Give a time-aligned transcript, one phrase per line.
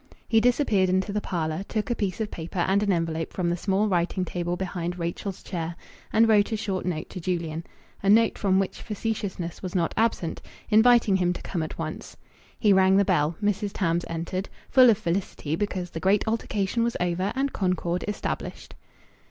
[0.27, 3.55] He disappeared into the parlour, took a piece of paper and an envelope from the
[3.55, 5.75] small writing table behind Rachel's chair,
[6.11, 7.63] and wrote a short note to Julian
[8.01, 10.41] a note from which facetiousness was not absent
[10.71, 12.17] inviting him to come at once.
[12.57, 13.37] He rang the bell.
[13.43, 13.73] Mrs.
[13.75, 18.73] Tams entered, full of felicity because the great altercation was over and concord established.